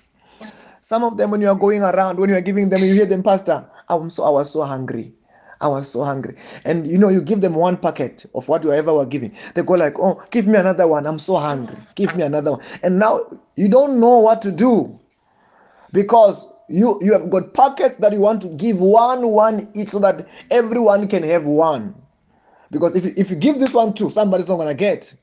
[0.81, 3.05] Some of them, when you are going around, when you are giving them, you hear
[3.05, 5.13] them, Pastor, I'm so I was so hungry.
[5.61, 6.35] I was so hungry.
[6.63, 9.35] And you know, you give them one packet of what you ever were giving.
[9.55, 11.05] They go like, Oh, give me another one.
[11.05, 11.75] I'm so hungry.
[11.95, 12.61] Give me another one.
[12.83, 14.99] And now you don't know what to do
[15.91, 19.99] because you you have got packets that you want to give one one each so
[19.99, 21.95] that everyone can have one.
[22.71, 25.13] Because if you, if you give this one too, somebody's not gonna get.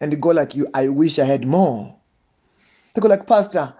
[0.00, 1.96] And they go like you, I wish I had more.
[2.94, 3.74] They go like, Pastor,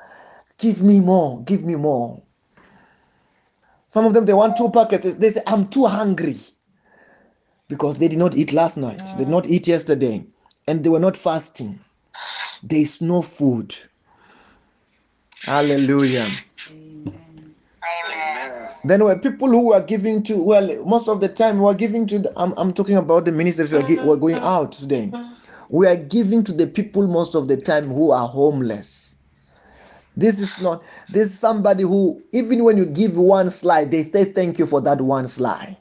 [0.59, 2.23] give me more, give me more.
[3.91, 5.17] Some of them they want two packets.
[5.17, 6.39] They say, I'm too hungry.
[7.69, 10.25] Because they did not eat last night, they did not eat yesterday,
[10.67, 11.79] and they were not fasting.
[12.63, 13.75] There is no food.
[15.43, 16.37] Hallelujah.
[16.69, 17.55] Amen.
[18.85, 22.07] Then were people who were giving to, well, most of the time we were giving
[22.09, 25.13] to, the, I'm, I'm talking about the ministers who are, going out today.
[25.69, 29.10] We are giving to the people most of the time who are homeless.
[30.17, 34.25] This is not, this is somebody who, even when you give one slide, they say
[34.25, 35.77] thank you for that one slide.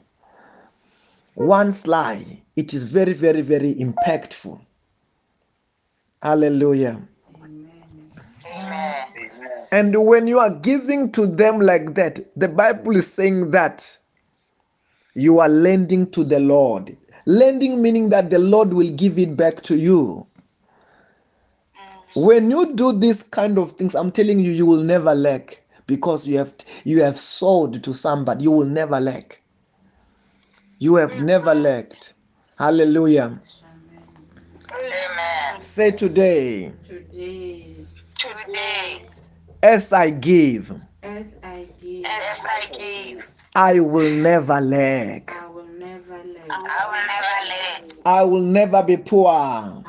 [1.34, 4.60] One slide, it is very, very, very impactful.
[6.22, 7.00] Hallelujah.
[8.46, 9.10] Amen.
[9.72, 13.96] And when you are giving to them like that, the Bible is saying that
[15.14, 16.96] you are lending to the Lord.
[17.26, 20.26] Lending meaning that the Lord will give it back to you.
[22.14, 26.26] When you do these kind of things, I'm telling you, you will never lack because
[26.26, 26.52] you have
[26.84, 28.44] you have sold to somebody.
[28.44, 29.40] You will never lack.
[30.78, 32.14] You have never lacked.
[32.58, 33.40] Hallelujah.
[34.72, 35.62] Amen.
[35.62, 37.76] Say today, Today,
[38.18, 39.02] Today,
[39.62, 45.32] as I give, as I give, as I give, I will never lack.
[45.32, 46.50] I will never let.
[46.50, 47.92] I will never let.
[48.04, 49.84] I will never be poor.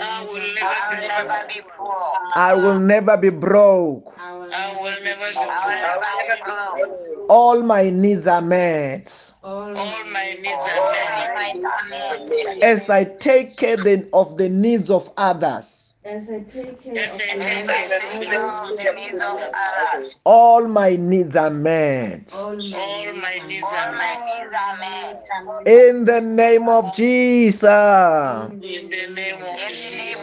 [0.00, 1.48] I will never.
[1.48, 1.94] be poor.
[2.34, 4.14] I will never be broke.
[4.18, 5.00] I will never.
[5.02, 7.30] never be I will never be broke.
[7.30, 9.32] All my needs are met.
[9.42, 12.62] All All my my needs needs are are met.
[12.62, 17.14] As I take care then of the needs of others, As I take care As
[17.20, 19.20] I take care of of others, needs of
[19.94, 20.22] others.
[20.24, 22.32] all my needs are met.
[22.34, 23.98] all All my my needs needs are are met.
[25.66, 27.62] In the name of Jesus.
[27.64, 30.20] In the name of Jesus.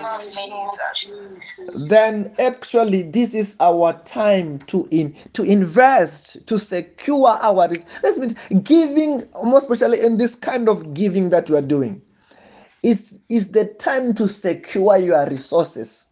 [1.90, 8.18] Then actually this is our time to in to invest to secure our res- that's
[8.20, 12.02] mean giving more especially in this kind of giving that you are doing
[12.84, 16.08] is is the time to secure your resources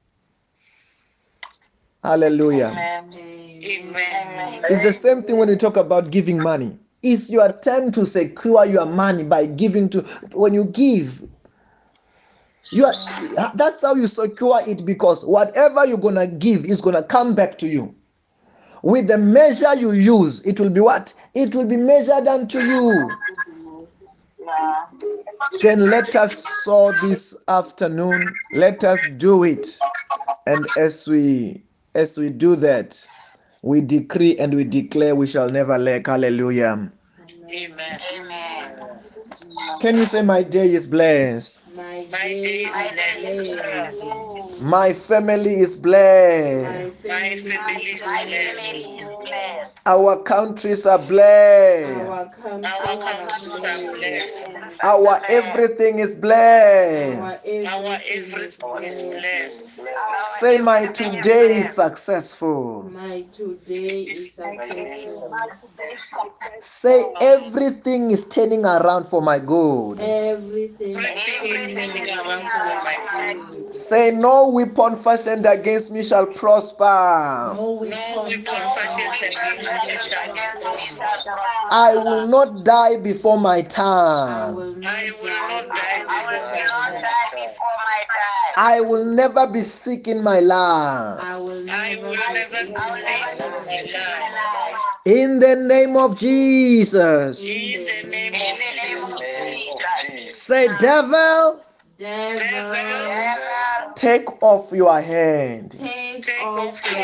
[2.04, 3.14] hallelujah Amen.
[3.14, 3.96] Amen.
[3.96, 4.66] Amen.
[4.70, 8.66] it's the same thing when we talk about giving money it's your time to secure
[8.66, 10.02] your money by giving to
[10.34, 11.22] when you give
[12.72, 12.94] you are
[13.54, 17.68] that's how you secure it because whatever you're gonna give is gonna come back to
[17.68, 17.94] you
[18.82, 23.20] with the measure you use it will be what it will be measured unto you
[23.48, 23.51] Yeah.
[24.52, 24.86] Uh,
[25.62, 29.84] then let us sow this afternoon let us do it
[30.48, 31.64] and as we
[31.96, 33.00] as we do that
[33.64, 36.92] we decree and we declare we shall never lack hallelujah
[37.54, 38.00] Amen.
[38.14, 39.02] Amen.
[39.82, 42.72] can you say my day is blessed My My day day is
[43.40, 44.02] is blessed.
[44.02, 44.62] blessed.
[44.62, 49.21] my family is blessed My My family family is is blessed.
[49.42, 49.78] Blessed.
[49.86, 54.48] our countries are blessed Our Our countries are countries are blessed.
[54.48, 54.48] blessed.
[54.84, 59.02] our everything is blessed Our Our everything is blessed.
[59.02, 59.80] blessed.
[60.40, 65.34] say my today is successful My today is successful.
[66.62, 70.00] Say everything is turning around for my good.
[70.00, 73.48] Everything Everything is is turning turning around around for my good.
[73.66, 73.76] good.
[73.76, 77.54] Say no weapon fashioned against me shall prosper.
[77.54, 80.96] No No weapon weapon fashioned fashioned against me against shall us shall prosper.
[80.98, 81.40] prosper.
[81.72, 84.50] I will not die before my time.
[84.50, 87.02] I will die not die before before my my time.
[87.02, 87.12] time.
[88.58, 91.20] I will never be sick in my life.
[91.24, 93.38] I will never will be never sick be in sick my in life.
[93.38, 94.78] my life.
[95.06, 97.42] In the name of Jesus.
[97.42, 100.36] In the name of Jesus.
[100.36, 101.64] Say, devil, Devil,
[103.96, 107.02] take off your hand take Take off off your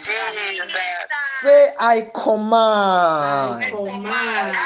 [0.00, 1.01] Jesus.
[1.42, 2.02] Say, I
[3.40, 4.56] I command command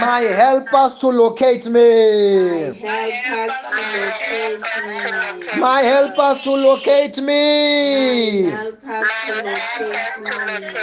[0.00, 2.72] my helpers to locate me.
[2.80, 5.60] helpers to locate me.
[5.60, 8.50] My helpers to locate me.
[8.50, 10.74] helpers to locate me.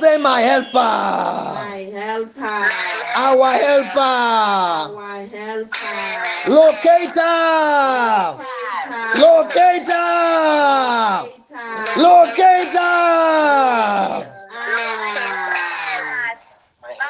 [0.00, 0.70] Say, my helper.
[0.72, 2.70] My helper.
[3.16, 4.00] Our helper.
[4.00, 6.22] Our helper.
[6.48, 8.38] Locator.
[9.20, 9.20] Locator.
[9.20, 11.28] Locator.
[12.02, 14.24] Ah,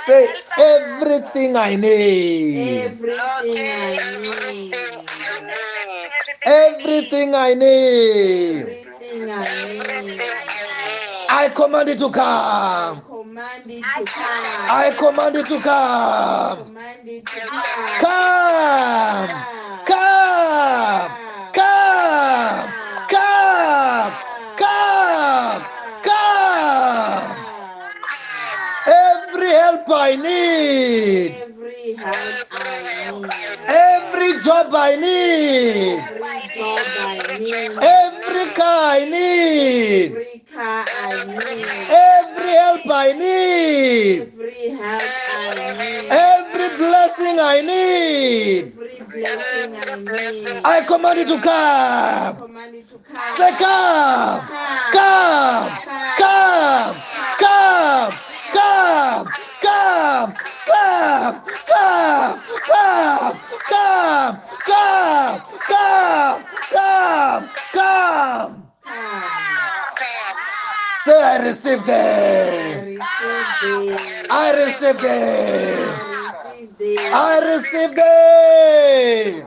[0.07, 0.29] Say
[0.59, 2.93] everything I need.
[6.45, 7.55] everything I need.
[7.55, 8.67] Everything I need.
[11.29, 13.05] I command it to come.
[14.69, 15.61] I command it to.
[15.61, 16.67] Come.
[19.87, 21.07] Come.
[21.55, 22.71] Come.
[23.09, 24.13] Come.
[24.59, 25.63] Come.
[26.05, 27.37] Come.
[28.87, 31.31] Every help I need.
[31.33, 33.31] Every help I need.
[33.69, 35.99] Every job I need.
[35.99, 37.71] Every job I need.
[37.83, 40.13] Every car I need.
[40.13, 41.91] Every car I need.
[41.91, 44.21] Every help I need.
[44.23, 45.03] Every help
[45.37, 46.11] I need.
[46.11, 48.77] Every blessing I need.
[48.77, 50.61] Blessing I need.
[50.65, 52.37] I command it to come.
[52.37, 53.37] command it to come.
[53.37, 54.41] Say come.
[54.93, 54.93] Come.
[54.93, 56.17] Come.
[56.19, 56.90] Come.
[63.59, 64.41] Come.
[64.67, 65.43] Come.
[65.69, 66.45] Come.
[66.73, 67.51] Come.
[67.73, 68.67] Come.
[71.05, 73.03] Say I received it.
[74.31, 75.91] I received it.
[77.13, 79.47] I received it.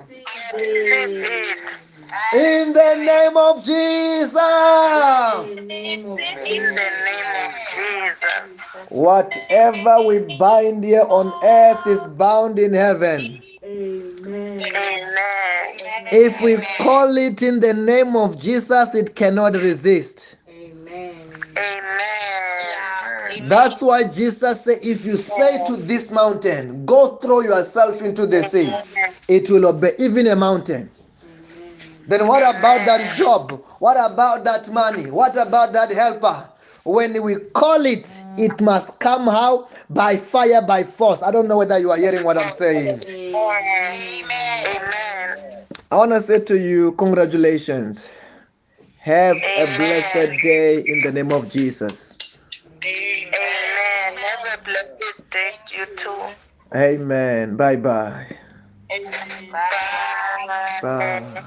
[2.33, 4.33] In the name of Jesus.
[5.51, 6.89] In the name of Jesus.
[8.89, 13.41] Whatever we bind here on earth is bound in heaven.
[13.63, 13.92] Amen.
[14.66, 16.07] Amen.
[16.11, 20.38] If we call it in the name of Jesus, it cannot resist.
[20.47, 21.16] Amen.
[21.57, 23.49] Amen.
[23.49, 28.43] That's why Jesus said, If you say to this mountain, Go throw yourself into the
[28.47, 28.72] sea,
[29.28, 30.89] it will obey even a mountain.
[32.07, 33.64] Then what about that job?
[33.80, 35.09] What about that money?
[35.09, 36.49] What about that helper?
[36.84, 38.05] When we call it,
[38.38, 39.69] it must come how?
[39.89, 41.21] By fire, by force.
[41.21, 43.01] I don't know whether you are hearing what I'm saying.
[43.07, 44.65] Amen.
[44.67, 45.65] Amen.
[45.91, 48.09] I want to say to you, congratulations.
[48.97, 52.17] Have a blessed day in the name of Jesus.
[52.84, 54.17] Amen.
[54.17, 56.15] Have a blessed day, you too.
[56.75, 57.55] Amen.
[57.55, 58.27] Bye bye.
[59.51, 60.79] Bye.
[60.81, 61.43] Bye.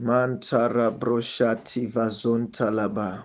[0.00, 3.24] Mantara broshati vazontalaba.